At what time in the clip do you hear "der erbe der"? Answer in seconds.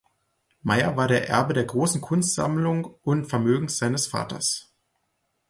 1.07-1.65